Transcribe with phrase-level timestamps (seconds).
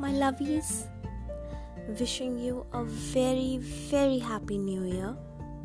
[0.00, 0.86] my lovies.
[1.98, 5.14] Wishing you a very, very happy new year.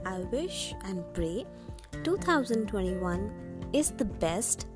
[0.05, 1.45] I wish and pray
[2.03, 4.67] 2021 is the best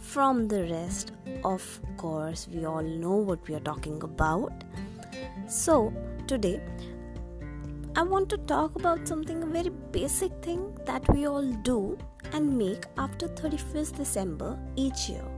[0.00, 1.12] from the rest.
[1.44, 1.64] Of
[1.96, 4.52] course, we all know what we are talking about.
[5.48, 5.92] So,
[6.28, 6.60] today
[7.96, 11.98] I want to talk about something a very basic thing that we all do
[12.32, 15.37] and make after 31st December each year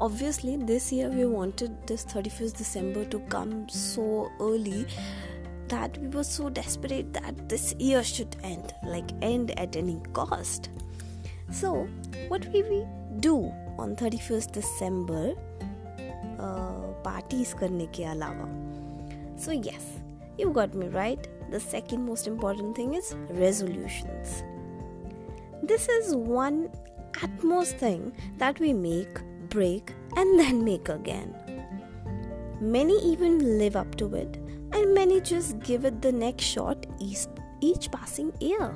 [0.00, 4.86] obviously this year we wanted this 31st december to come so early
[5.68, 10.70] that we were so desperate that this year should end like end at any cost
[11.50, 11.88] so
[12.28, 12.84] what will we
[13.20, 15.34] do on 31st december
[17.04, 18.48] parties करने के अलावा
[19.42, 19.84] so yes
[20.38, 23.06] you got me right the second most important thing is
[23.38, 24.34] resolutions
[25.70, 26.58] this is one
[27.28, 29.22] utmost thing that we make
[29.54, 31.34] break, and then make again.
[32.60, 34.36] Many even live up to it,
[34.72, 37.26] and many just give it the next shot each,
[37.60, 38.74] each passing year.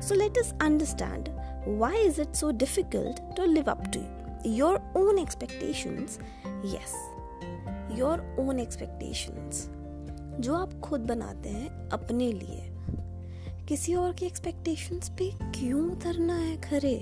[0.00, 1.30] So let us understand
[1.64, 4.00] why is it so difficult to live up to
[4.44, 6.18] your own expectations?
[6.64, 6.94] Yes,
[7.94, 9.68] your own expectations.
[10.40, 12.68] जो आप खुद बनाते हैं अपने लिए
[13.68, 16.94] किसी और की एक्सपेक्टेशंस पे क्यों उतरना है खरे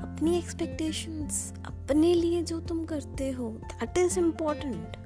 [0.00, 4.96] अपनी एक्सपेक्टेशंस अपने लिए जो तुम करते हो दैट इज़ इम्पोर्टेंट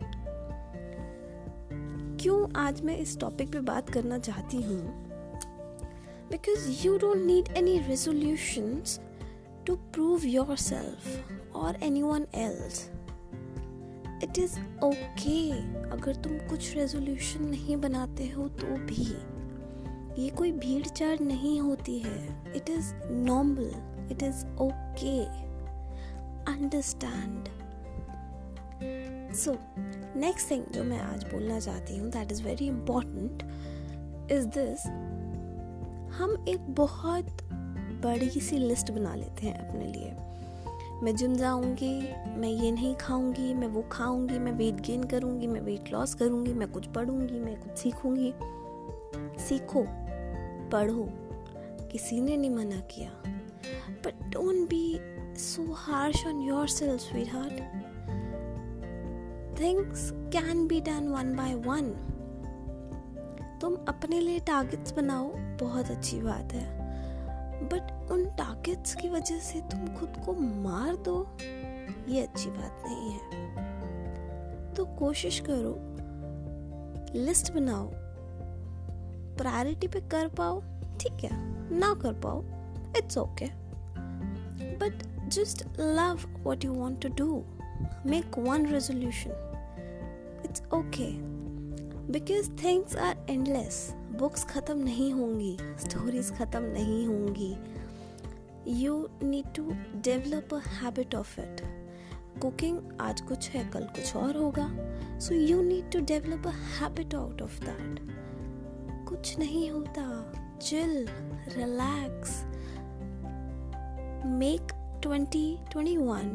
[2.21, 5.05] क्यों आज मैं इस टॉपिक पे बात करना चाहती हूँ?
[6.31, 9.01] Because you don't need any resolutions
[9.67, 11.23] to prove your self
[11.55, 12.91] और any one else
[14.25, 15.51] it is okay
[15.91, 19.17] अगर तुम कुछ रेजोल्यूशन नहीं बनाते हो तो भी।
[20.23, 25.19] ये कोई भीड़ चार नहीं होती है। It is normal it is okay
[26.53, 27.49] understand
[29.35, 29.57] so
[30.17, 33.43] next thing जो मैं आज बोलना चाहती हूँ that is very important
[34.33, 34.87] is this
[36.15, 37.27] हम एक बहुत
[38.05, 40.17] बड़ी सी लिस्ट बना लेते हैं अपने लिए।
[41.03, 42.01] मैं जिम जाऊँगी,
[42.37, 46.53] मैं ये नहीं खाऊँगी, मैं वो खाऊँगी, मैं वेट गेन करूँगी, मैं वेट लॉस करूँगी,
[46.53, 48.35] मैं कुछ पढ़ूँगी, मैं कुछ सीखूँगी।
[49.39, 49.85] सीखो,
[50.71, 51.09] पढ़ो।
[51.95, 53.11] किसी ने नहीं मना किया
[54.03, 55.01] But don't be
[55.35, 57.61] so harsh on yourself, sweetheart.
[59.55, 61.89] Things can be done one by one.
[63.61, 65.29] तुम अपने लिए टारगेट्स बनाओ
[65.61, 66.67] बहुत अच्छी बात है
[67.69, 70.33] बट उन टारगेट्स की वजह से तुम खुद को
[70.63, 71.17] मार दो
[72.09, 75.75] ये अच्छी बात नहीं है तो कोशिश करो
[77.15, 77.91] लिस्ट बनाओ
[79.39, 80.63] प्रायोरिटी पे कर पाओ
[81.01, 82.43] ठीक है ना कर पाओ
[82.97, 83.47] it's okay
[84.79, 87.45] but just love what you want to do
[88.07, 89.31] make one resolution
[90.45, 91.11] it's okay
[92.13, 95.57] because things are endless books खत्म नहीं होंगी.
[95.81, 97.57] स्टोरीज खत्म नहीं होंगी.
[98.83, 99.71] You need to
[100.05, 101.61] develop a habit of it
[102.43, 104.69] cooking आज कुछ है, कल कुछ और होगा.
[105.21, 108.01] So you need to develop a habit out of that
[109.25, 110.03] कुछ नहीं होता
[110.65, 111.07] Chill,
[111.53, 112.33] relax
[114.41, 114.73] make
[115.07, 116.29] 2021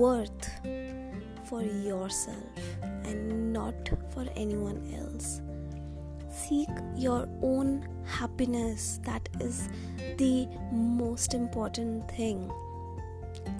[0.00, 0.48] worth
[1.48, 2.60] for yourself
[3.04, 5.40] and not for anyone else.
[6.42, 6.68] Seek
[7.06, 7.72] your own
[8.18, 9.68] happiness, that is
[10.18, 12.46] the most important thing.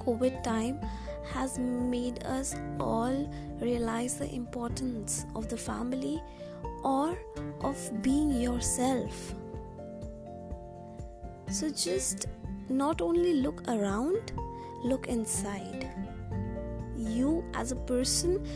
[0.07, 0.81] COVID time
[1.33, 3.21] has made us all
[3.69, 6.17] realize the importance of the family
[6.85, 7.19] or
[7.63, 9.35] of being yourself.
[11.49, 12.27] So just
[12.69, 14.33] not only look around,
[14.85, 15.91] look inside.
[16.97, 18.47] You, as a person,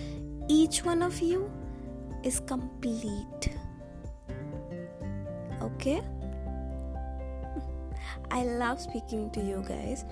[0.49, 1.51] each one of you
[2.23, 3.51] is complete.
[5.63, 6.03] Okay?
[8.31, 10.05] I love speaking to you guys.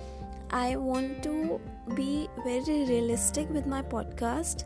[0.50, 1.60] I want to
[1.94, 4.64] be very realistic with my podcast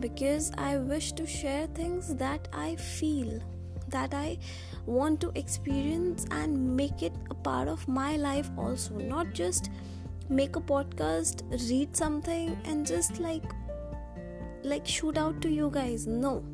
[0.00, 3.40] because I wish to share things that I feel
[3.88, 4.38] that I
[4.86, 8.94] want to experience and make it a part of my life also.
[8.94, 9.70] Not just
[10.28, 13.44] make a podcast read something and just like
[14.62, 16.06] like shoot out to you guys.
[16.06, 16.44] No.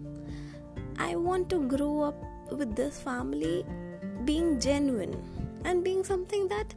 [0.98, 2.16] I want to grow up
[2.50, 3.64] with this family
[4.24, 5.14] being genuine
[5.64, 6.74] and being something that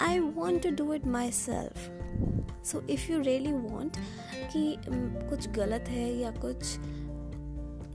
[0.00, 1.90] i want to do it myself.
[2.62, 3.98] So if you really want
[4.52, 6.76] कि कुछ गलत है या कुछ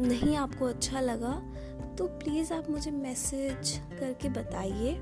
[0.01, 1.33] नहीं आपको अच्छा लगा
[1.97, 4.93] तो प्लीज़ आप मुझे मैसेज करके बताइए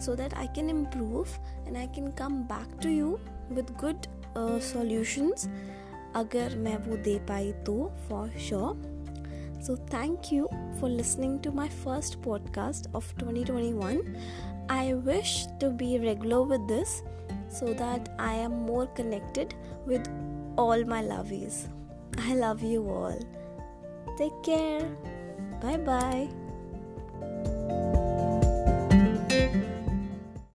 [0.00, 1.28] so that I can improve
[1.66, 3.18] and I can come back to you
[3.52, 4.06] with good
[4.72, 5.48] solutions
[6.16, 8.92] अगर मैं वो दे पाई तो for sure
[9.64, 10.46] So, thank you
[10.78, 14.14] for listening to my first podcast of 2021.
[14.68, 17.02] I wish to be regular with this
[17.48, 19.54] so that I am more connected
[19.86, 20.08] with
[20.56, 21.68] all my lovies.
[22.18, 23.18] I love you all.
[24.16, 24.88] Take care.
[25.60, 26.43] Bye bye.